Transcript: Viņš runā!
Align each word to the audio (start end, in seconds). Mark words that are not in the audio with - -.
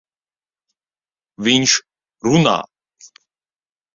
Viņš 1.49 1.75
runā! 2.31 2.57